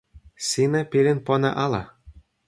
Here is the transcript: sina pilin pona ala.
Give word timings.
sina 0.47 0.81
pilin 0.91 1.19
pona 1.27 1.49
ala. 1.65 1.81